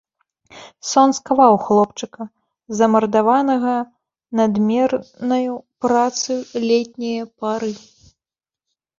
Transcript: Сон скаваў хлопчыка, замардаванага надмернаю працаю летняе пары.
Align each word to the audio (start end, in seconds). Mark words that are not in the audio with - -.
Сон 0.91 1.09
скаваў 1.17 1.53
хлопчыка, 1.65 2.21
замардаванага 2.79 3.73
надмернаю 4.39 5.53
працаю 5.85 6.39
летняе 6.69 7.19
пары. 7.45 7.71